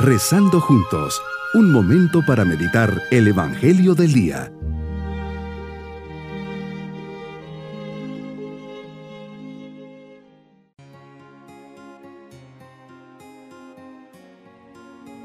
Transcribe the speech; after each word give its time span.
Rezando 0.00 0.60
juntos, 0.60 1.20
un 1.54 1.72
momento 1.72 2.20
para 2.24 2.44
meditar 2.44 3.02
el 3.10 3.26
Evangelio 3.26 3.96
del 3.96 4.12
Día. 4.12 4.52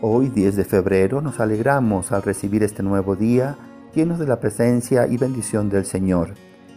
Hoy, 0.01 0.29
10 0.29 0.55
de 0.55 0.65
febrero, 0.65 1.21
nos 1.21 1.39
alegramos 1.39 2.11
al 2.11 2.23
recibir 2.23 2.63
este 2.63 2.81
nuevo 2.81 3.15
día 3.15 3.55
llenos 3.93 4.17
de 4.17 4.25
la 4.25 4.39
presencia 4.39 5.05
y 5.05 5.17
bendición 5.17 5.69
del 5.69 5.85
Señor, 5.85 6.33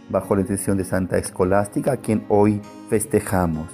bajo 0.09 0.35
la 0.35 0.41
intención 0.41 0.77
de 0.77 0.85
Santa 0.85 1.17
Escolástica, 1.17 1.93
a 1.93 1.97
quien 1.97 2.25
hoy 2.29 2.61
festejamos. 2.91 3.69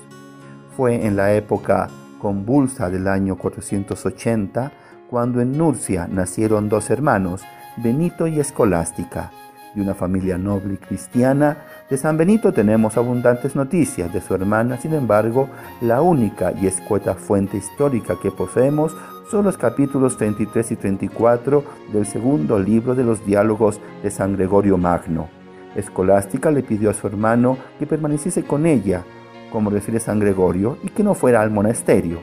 Fue 0.78 1.06
en 1.06 1.18
la 1.18 1.34
época 1.34 1.90
convulsa 2.24 2.90
del 2.90 3.10
año 3.10 3.36
480 3.36 4.72
cuando 5.10 5.42
en 5.42 5.58
Nurcia 5.58 6.08
nacieron 6.10 6.70
dos 6.70 6.90
hermanos, 6.90 7.44
Benito 7.76 8.28
y 8.28 8.40
Escolástica. 8.40 9.30
De 9.76 9.82
una 9.82 9.94
familia 9.94 10.38
noble 10.38 10.76
y 10.76 10.78
cristiana, 10.78 11.58
de 11.90 11.98
San 11.98 12.16
Benito 12.16 12.54
tenemos 12.54 12.96
abundantes 12.96 13.58
noticias, 13.58 14.14
de 14.14 14.22
su 14.22 14.34
hermana, 14.36 14.78
sin 14.78 14.94
embargo, 14.94 15.50
la 15.82 16.02
única 16.02 16.54
y 16.54 16.68
escueta 16.68 17.14
fuente 17.16 17.58
histórica 17.58 18.16
que 18.22 18.32
poseemos 18.32 18.96
son 19.30 19.44
los 19.44 19.58
capítulos 19.58 20.16
33 20.16 20.72
y 20.72 20.76
34 20.78 21.62
del 21.92 22.06
segundo 22.06 22.58
libro 22.58 22.96
de 22.96 23.04
los 23.04 23.26
diálogos 23.26 23.82
de 24.02 24.10
San 24.10 24.38
Gregorio 24.38 24.78
Magno. 24.78 25.28
Escolástica 25.76 26.52
le 26.52 26.64
pidió 26.64 26.90
a 26.90 26.94
su 26.94 27.06
hermano 27.06 27.58
que 27.80 27.86
permaneciese 27.86 28.44
con 28.44 28.66
ella, 28.66 29.04
como 29.54 29.70
refiere 29.70 30.00
San 30.00 30.20
Gregorio, 30.20 30.80
y 30.84 30.90
que 30.90 31.04
no 31.04 31.14
fuera 31.14 31.42
al 31.42 31.52
monasterio, 31.52 32.18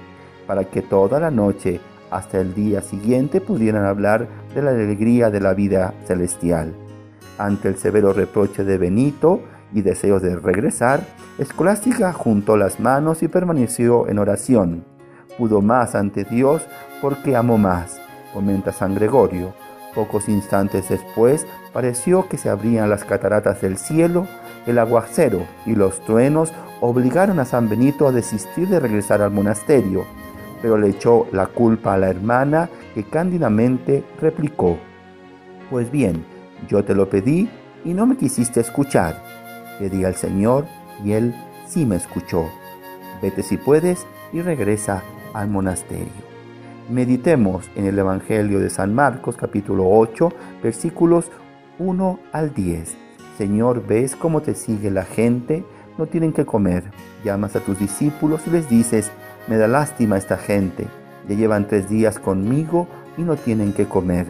para 0.48 0.64
que 0.64 0.82
toda 0.82 1.20
la 1.20 1.30
noche 1.30 1.80
hasta 2.10 2.40
el 2.40 2.54
día 2.54 2.82
siguiente 2.82 3.40
pudieran 3.40 3.84
hablar 3.84 4.26
de 4.52 4.60
la 4.60 4.70
alegría 4.70 5.30
de 5.30 5.40
la 5.40 5.54
vida 5.54 5.94
celestial. 6.06 6.74
Ante 7.38 7.68
el 7.68 7.76
severo 7.76 8.12
reproche 8.12 8.64
de 8.64 8.76
Benito 8.78 9.42
y 9.72 9.82
deseo 9.82 10.18
de 10.18 10.34
regresar, 10.34 11.06
Escolástica 11.38 12.12
juntó 12.12 12.56
las 12.56 12.80
manos 12.80 13.22
y 13.22 13.28
permaneció 13.28 14.08
en 14.08 14.18
oración. 14.18 14.84
Pudo 15.38 15.62
más 15.62 15.94
ante 15.94 16.24
Dios 16.24 16.66
porque 17.00 17.36
amó 17.36 17.58
más, 17.58 18.00
comenta 18.34 18.72
San 18.72 18.96
Gregorio. 18.96 19.54
Pocos 19.94 20.28
instantes 20.28 20.88
después 20.88 21.46
pareció 21.72 22.28
que 22.28 22.38
se 22.38 22.48
abrían 22.48 22.90
las 22.90 23.04
cataratas 23.04 23.60
del 23.60 23.76
cielo, 23.76 24.26
el 24.66 24.78
aguacero 24.78 25.46
y 25.66 25.74
los 25.74 26.00
truenos 26.04 26.52
obligaron 26.80 27.40
a 27.40 27.44
San 27.44 27.68
Benito 27.68 28.06
a 28.06 28.12
desistir 28.12 28.68
de 28.68 28.80
regresar 28.80 29.20
al 29.20 29.30
monasterio, 29.30 30.06
pero 30.62 30.78
le 30.78 30.88
echó 30.88 31.26
la 31.32 31.46
culpa 31.46 31.94
a 31.94 31.98
la 31.98 32.08
hermana 32.08 32.68
que 32.94 33.04
cándidamente 33.04 34.04
replicó, 34.20 34.78
Pues 35.70 35.90
bien, 35.90 36.24
yo 36.68 36.84
te 36.84 36.94
lo 36.94 37.08
pedí 37.08 37.48
y 37.84 37.94
no 37.94 38.06
me 38.06 38.16
quisiste 38.16 38.60
escuchar. 38.60 39.22
Pedí 39.78 40.04
al 40.04 40.14
Señor 40.14 40.66
y 41.04 41.12
Él 41.12 41.34
sí 41.66 41.86
me 41.86 41.96
escuchó. 41.96 42.48
Vete 43.22 43.42
si 43.42 43.56
puedes 43.56 44.06
y 44.32 44.40
regresa 44.40 45.02
al 45.32 45.48
monasterio. 45.48 46.39
Meditemos 46.90 47.70
en 47.76 47.86
el 47.86 47.96
Evangelio 48.00 48.58
de 48.58 48.68
San 48.68 48.96
Marcos 48.96 49.36
capítulo 49.36 49.88
8 49.88 50.32
versículos 50.60 51.30
1 51.78 52.18
al 52.32 52.52
10. 52.52 52.96
Señor, 53.38 53.86
¿ves 53.86 54.16
cómo 54.16 54.42
te 54.42 54.56
sigue 54.56 54.90
la 54.90 55.04
gente? 55.04 55.64
No 55.98 56.06
tienen 56.06 56.32
que 56.32 56.44
comer. 56.44 56.82
Llamas 57.24 57.54
a 57.54 57.60
tus 57.60 57.78
discípulos 57.78 58.40
y 58.48 58.50
les 58.50 58.68
dices, 58.68 59.12
me 59.46 59.56
da 59.56 59.68
lástima 59.68 60.18
esta 60.18 60.36
gente. 60.36 60.88
Ya 61.28 61.36
llevan 61.36 61.68
tres 61.68 61.88
días 61.88 62.18
conmigo 62.18 62.88
y 63.16 63.22
no 63.22 63.36
tienen 63.36 63.72
que 63.72 63.86
comer. 63.86 64.26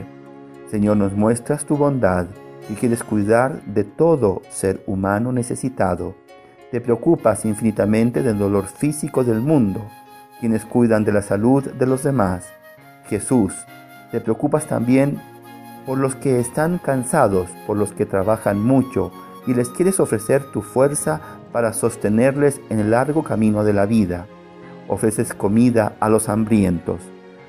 Señor, 0.71 0.99
nos 0.99 1.15
muestras 1.15 1.65
tu 1.65 1.79
bondad 1.79 2.27
y 2.69 2.75
quieres 2.75 3.03
cuidar 3.03 3.63
de 3.65 3.85
todo 3.85 4.43
ser 4.51 4.83
humano 4.87 5.33
necesitado. 5.33 6.15
Te 6.71 6.83
preocupas 6.83 7.47
infinitamente 7.47 8.23
del 8.23 8.39
dolor 8.39 8.67
físico 8.67 9.25
del 9.25 9.41
mundo 9.41 9.81
quienes 10.41 10.65
cuidan 10.65 11.05
de 11.05 11.13
la 11.13 11.23
salud 11.23 11.65
de 11.65 11.87
los 11.87 12.03
demás. 12.03 12.49
Jesús, 13.07 13.55
te 14.11 14.21
preocupas 14.21 14.67
también 14.67 15.21
por 15.87 15.99
los 15.99 16.15
que 16.17 16.41
están 16.41 16.79
cansados, 16.79 17.49
por 17.67 17.77
los 17.77 17.93
que 17.93 18.07
trabajan 18.07 18.61
mucho, 18.61 19.13
y 19.47 19.55
les 19.55 19.69
quieres 19.69 20.01
ofrecer 20.01 20.43
tu 20.53 20.63
fuerza 20.63 21.21
para 21.53 21.73
sostenerles 21.73 22.61
en 22.69 22.79
el 22.79 22.91
largo 22.91 23.23
camino 23.23 23.65
de 23.65 23.73
la 23.73 23.87
vida. 23.87 24.27
Ofreces 24.89 25.35
comida 25.35 25.95
a 26.01 26.09
los 26.09 26.29
hambrientos. 26.29 27.01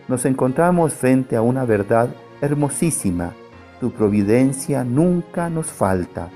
Nos 0.07 0.25
encontramos 0.25 0.93
frente 0.93 1.35
a 1.35 1.41
una 1.41 1.65
verdad 1.65 2.09
hermosísima. 2.41 3.33
Tu 3.79 3.91
providencia 3.91 4.83
nunca 4.83 5.49
nos 5.49 5.67
falta. 5.67 6.29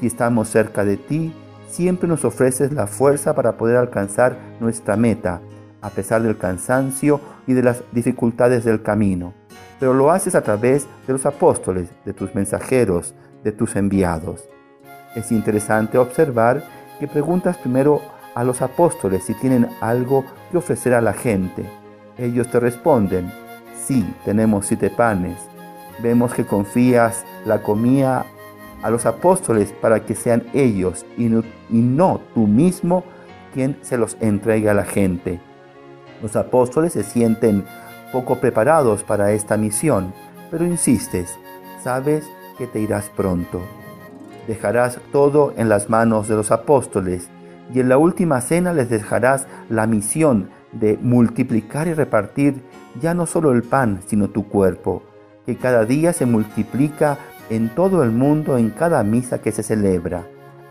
Si 0.00 0.06
estamos 0.06 0.48
cerca 0.48 0.84
de 0.84 0.96
ti, 0.96 1.32
siempre 1.68 2.08
nos 2.08 2.24
ofreces 2.24 2.72
la 2.72 2.86
fuerza 2.86 3.34
para 3.34 3.56
poder 3.56 3.76
alcanzar 3.76 4.36
nuestra 4.60 4.96
meta, 4.96 5.40
a 5.84 5.90
pesar 5.90 6.22
del 6.22 6.38
cansancio 6.38 7.20
y 7.46 7.52
de 7.52 7.62
las 7.62 7.84
dificultades 7.92 8.64
del 8.64 8.82
camino, 8.82 9.34
pero 9.78 9.92
lo 9.92 10.10
haces 10.10 10.34
a 10.34 10.40
través 10.40 10.86
de 11.06 11.12
los 11.12 11.26
apóstoles, 11.26 11.90
de 12.06 12.14
tus 12.14 12.34
mensajeros, 12.34 13.14
de 13.42 13.52
tus 13.52 13.76
enviados. 13.76 14.48
Es 15.14 15.30
interesante 15.30 15.98
observar 15.98 16.64
que 16.98 17.06
preguntas 17.06 17.58
primero 17.58 18.00
a 18.34 18.44
los 18.44 18.62
apóstoles 18.62 19.24
si 19.24 19.34
tienen 19.34 19.68
algo 19.82 20.24
que 20.50 20.56
ofrecer 20.56 20.94
a 20.94 21.02
la 21.02 21.12
gente. 21.12 21.68
Ellos 22.16 22.48
te 22.50 22.60
responden, 22.60 23.30
sí, 23.86 24.10
tenemos 24.24 24.64
siete 24.64 24.88
panes. 24.88 25.36
Vemos 26.02 26.32
que 26.32 26.46
confías 26.46 27.26
la 27.44 27.60
comida 27.60 28.24
a 28.82 28.88
los 28.88 29.04
apóstoles 29.04 29.72
para 29.72 30.06
que 30.06 30.14
sean 30.14 30.44
ellos 30.54 31.04
y 31.18 31.24
no, 31.24 31.42
y 31.68 31.82
no 31.82 32.22
tú 32.32 32.46
mismo 32.46 33.04
quien 33.52 33.76
se 33.82 33.98
los 33.98 34.16
entregue 34.20 34.70
a 34.70 34.74
la 34.74 34.84
gente. 34.84 35.40
Los 36.22 36.36
apóstoles 36.36 36.92
se 36.92 37.02
sienten 37.02 37.64
poco 38.12 38.36
preparados 38.36 39.02
para 39.02 39.32
esta 39.32 39.56
misión, 39.56 40.12
pero 40.50 40.64
insistes, 40.64 41.34
sabes 41.82 42.24
que 42.56 42.66
te 42.66 42.80
irás 42.80 43.10
pronto. 43.16 43.60
Dejarás 44.46 44.98
todo 45.10 45.52
en 45.56 45.68
las 45.68 45.90
manos 45.90 46.28
de 46.28 46.36
los 46.36 46.50
apóstoles 46.50 47.28
y 47.72 47.80
en 47.80 47.88
la 47.88 47.98
última 47.98 48.40
cena 48.40 48.72
les 48.72 48.90
dejarás 48.90 49.46
la 49.68 49.86
misión 49.86 50.50
de 50.72 50.98
multiplicar 51.00 51.88
y 51.88 51.94
repartir 51.94 52.62
ya 53.00 53.14
no 53.14 53.26
solo 53.26 53.52
el 53.52 53.62
pan, 53.62 54.00
sino 54.06 54.28
tu 54.28 54.48
cuerpo, 54.48 55.02
que 55.46 55.56
cada 55.56 55.84
día 55.84 56.12
se 56.12 56.26
multiplica 56.26 57.18
en 57.50 57.68
todo 57.68 58.02
el 58.02 58.10
mundo 58.10 58.58
en 58.58 58.70
cada 58.70 59.02
misa 59.02 59.40
que 59.40 59.52
se 59.52 59.62
celebra. 59.62 60.26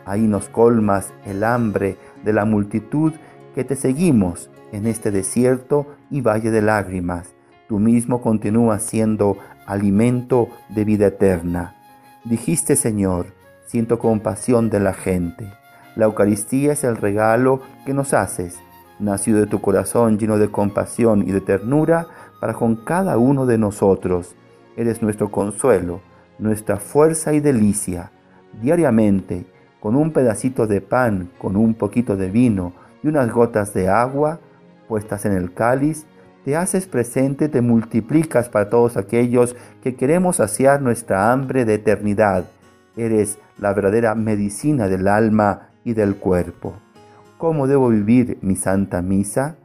Ahí 0.06 0.22
nos 0.22 0.50
colmas 0.50 1.14
el 1.26 1.44
hambre 1.44 1.98
de 2.24 2.34
la 2.34 2.46
multitud 2.46 3.14
que 3.56 3.64
te 3.64 3.76
seguimos 3.76 4.50
en 4.74 4.88
este 4.88 5.12
desierto 5.12 5.88
y 6.10 6.22
valle 6.22 6.52
de 6.52 6.62
lágrimas. 6.62 7.34
Tú 7.70 7.80
mismo 7.80 8.22
continúas 8.22 8.84
siendo 8.84 9.38
alimento 9.66 10.50
de 10.70 10.84
vida 10.84 11.08
eterna. 11.08 11.76
Dijiste, 12.26 12.76
Señor, 12.76 13.28
siento 13.68 14.00
compasión 14.00 14.70
de 14.70 14.80
la 14.80 14.94
gente. 14.94 15.54
La 15.96 16.06
Eucaristía 16.06 16.74
es 16.74 16.84
el 16.84 16.98
regalo 16.98 17.62
que 17.86 17.94
nos 17.94 18.14
haces, 18.14 18.58
nacido 19.00 19.40
de 19.40 19.48
tu 19.48 19.62
corazón 19.62 20.18
lleno 20.18 20.40
de 20.40 20.50
compasión 20.50 21.22
y 21.22 21.32
de 21.32 21.42
ternura 21.42 22.08
para 22.42 22.54
con 22.54 22.76
cada 22.76 23.18
uno 23.18 23.46
de 23.46 23.60
nosotros. 23.60 24.36
Eres 24.76 25.04
nuestro 25.04 25.30
consuelo, 25.30 26.02
nuestra 26.40 26.78
fuerza 26.78 27.34
y 27.34 27.40
delicia. 27.40 28.12
Diariamente, 28.60 29.46
con 29.80 29.96
un 29.96 30.12
pedacito 30.12 30.66
de 30.66 30.82
pan, 30.82 31.30
con 31.38 31.56
un 31.56 31.76
poquito 31.76 32.18
de 32.18 32.32
vino 32.32 32.74
y 33.04 33.08
unas 33.08 33.32
gotas 33.32 33.74
de 33.74 33.88
agua, 33.88 34.40
puestas 34.94 35.26
en 35.26 35.34
el 35.34 35.56
cáliz, 35.56 36.06
te 36.46 36.56
haces 36.56 36.86
presente, 36.86 37.50
te 37.50 37.62
multiplicas 37.62 38.48
para 38.48 38.70
todos 38.70 38.96
aquellos 38.96 39.56
que 39.82 39.96
queremos 39.96 40.36
saciar 40.36 40.84
nuestra 40.84 41.32
hambre 41.32 41.66
de 41.66 41.74
eternidad. 41.74 42.46
Eres 42.96 43.40
la 43.58 43.74
verdadera 43.74 44.14
medicina 44.14 44.88
del 44.88 45.08
alma 45.08 45.70
y 45.84 45.94
del 45.96 46.18
cuerpo. 46.18 46.76
¿Cómo 47.40 47.66
debo 47.66 47.90
vivir 47.90 48.38
mi 48.44 48.56
santa 48.56 49.02
misa? 49.02 49.56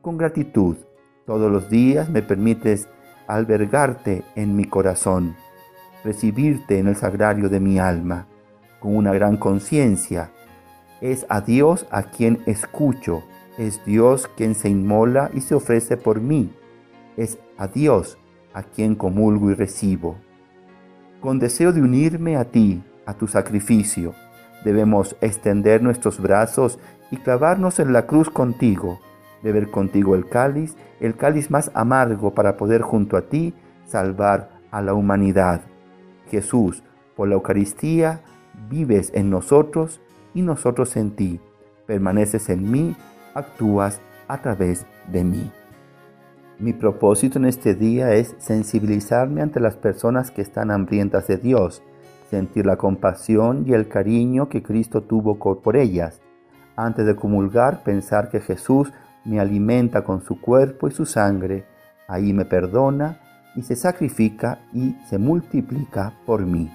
Con 0.00 0.16
gratitud. 0.16 0.78
Todos 1.26 1.52
los 1.52 1.68
días 1.68 2.08
me 2.08 2.22
permites 2.22 2.88
albergarte 3.26 4.24
en 4.36 4.56
mi 4.56 4.64
corazón, 4.64 5.36
recibirte 6.02 6.78
en 6.78 6.88
el 6.88 6.96
sagrario 6.96 7.50
de 7.50 7.60
mi 7.60 7.78
alma, 7.78 8.26
con 8.80 8.96
una 8.96 9.12
gran 9.12 9.36
conciencia. 9.36 10.30
Es 11.02 11.26
a 11.28 11.42
Dios 11.42 11.86
a 11.90 12.04
quien 12.04 12.38
escucho 12.46 13.22
es 13.58 13.84
Dios 13.84 14.30
quien 14.36 14.54
se 14.54 14.68
inmola 14.70 15.30
y 15.34 15.40
se 15.40 15.54
ofrece 15.54 15.96
por 15.96 16.20
mí. 16.20 16.50
Es 17.16 17.38
a 17.58 17.66
Dios 17.66 18.16
a 18.54 18.62
quien 18.62 18.94
comulgo 18.94 19.50
y 19.50 19.54
recibo. 19.54 20.16
Con 21.20 21.40
deseo 21.40 21.72
de 21.72 21.82
unirme 21.82 22.36
a 22.36 22.44
ti, 22.44 22.82
a 23.04 23.14
tu 23.14 23.26
sacrificio, 23.26 24.14
debemos 24.64 25.16
extender 25.20 25.82
nuestros 25.82 26.20
brazos 26.20 26.78
y 27.10 27.16
clavarnos 27.16 27.80
en 27.80 27.92
la 27.92 28.06
cruz 28.06 28.30
contigo. 28.30 29.00
beber 29.40 29.70
contigo 29.70 30.16
el 30.16 30.28
cáliz, 30.28 30.74
el 30.98 31.14
cáliz 31.14 31.48
más 31.48 31.70
amargo 31.74 32.34
para 32.34 32.56
poder 32.56 32.82
junto 32.82 33.16
a 33.16 33.22
ti 33.22 33.54
salvar 33.86 34.50
a 34.72 34.82
la 34.82 34.94
humanidad. 34.94 35.60
Jesús, 36.28 36.82
por 37.14 37.28
la 37.28 37.34
Eucaristía, 37.34 38.20
vives 38.68 39.12
en 39.14 39.30
nosotros 39.30 40.00
y 40.34 40.42
nosotros 40.42 40.96
en 40.96 41.12
ti. 41.12 41.40
Permaneces 41.86 42.48
en 42.48 42.68
mí, 42.70 42.96
actúas 43.38 44.00
a 44.26 44.42
través 44.42 44.86
de 45.10 45.24
mí. 45.24 45.50
Mi 46.58 46.72
propósito 46.72 47.38
en 47.38 47.44
este 47.44 47.74
día 47.74 48.12
es 48.14 48.34
sensibilizarme 48.38 49.42
ante 49.42 49.60
las 49.60 49.76
personas 49.76 50.30
que 50.30 50.42
están 50.42 50.70
hambrientas 50.70 51.28
de 51.28 51.36
Dios, 51.36 51.82
sentir 52.30 52.66
la 52.66 52.76
compasión 52.76 53.64
y 53.66 53.74
el 53.74 53.88
cariño 53.88 54.48
que 54.48 54.62
Cristo 54.62 55.02
tuvo 55.02 55.38
por 55.38 55.76
ellas. 55.76 56.20
Antes 56.76 57.06
de 57.06 57.16
comulgar, 57.16 57.82
pensar 57.84 58.28
que 58.28 58.40
Jesús 58.40 58.92
me 59.24 59.40
alimenta 59.40 60.02
con 60.02 60.22
su 60.22 60.40
cuerpo 60.40 60.88
y 60.88 60.90
su 60.90 61.06
sangre, 61.06 61.64
ahí 62.08 62.32
me 62.32 62.44
perdona 62.44 63.20
y 63.54 63.62
se 63.62 63.76
sacrifica 63.76 64.60
y 64.72 64.96
se 65.08 65.18
multiplica 65.18 66.12
por 66.26 66.44
mí. 66.44 66.70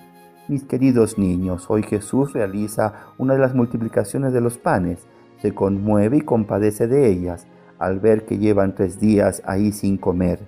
Mis 0.47 0.63
queridos 0.63 1.17
niños, 1.17 1.65
hoy 1.69 1.83
Jesús 1.83 2.33
realiza 2.33 2.93
una 3.17 3.33
de 3.33 3.39
las 3.39 3.55
multiplicaciones 3.55 4.33
de 4.33 4.41
los 4.41 4.57
panes, 4.57 5.07
se 5.43 5.53
conmueve 5.53 6.19
y 6.19 6.21
compadece 6.21 6.87
de 6.87 7.09
ellas 7.09 7.47
al 7.77 7.99
ver 7.99 8.25
que 8.25 8.37
llevan 8.37 8.75
tres 8.75 8.97
días 8.97 9.41
ahí 9.45 9.73
sin 9.73 9.97
comer. 9.97 10.39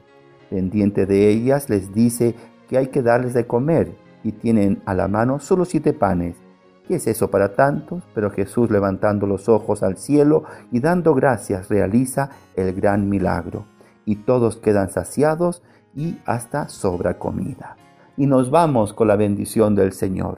Pendiente 0.49 1.05
de 1.05 1.27
ellas 1.27 1.69
les 1.69 1.93
dice 1.93 2.33
que 2.69 2.77
hay 2.77 2.87
que 2.87 3.01
darles 3.01 3.33
de 3.33 3.45
comer 3.45 3.93
y 4.23 4.31
tienen 4.31 4.81
a 4.85 4.93
la 4.93 5.09
mano 5.09 5.39
solo 5.41 5.65
siete 5.65 5.91
panes. 5.91 6.37
¿Qué 6.87 6.95
es 6.95 7.07
eso 7.07 7.29
para 7.29 7.55
tantos? 7.55 8.03
Pero 8.13 8.31
Jesús 8.31 8.71
levantando 8.71 9.27
los 9.27 9.49
ojos 9.49 9.83
al 9.83 9.97
cielo 9.97 10.45
y 10.71 10.79
dando 10.79 11.13
gracias 11.13 11.67
realiza 11.67 12.29
el 12.55 12.73
gran 12.73 13.09
milagro. 13.09 13.65
Y 14.05 14.15
todos 14.15 14.55
quedan 14.55 14.89
saciados 14.91 15.61
y 15.93 16.19
hasta 16.25 16.69
sobra 16.69 17.19
comida. 17.19 17.75
Y 18.15 18.27
nos 18.27 18.49
vamos 18.49 18.93
con 18.93 19.09
la 19.09 19.17
bendición 19.17 19.75
del 19.75 19.91
Señor 19.91 20.37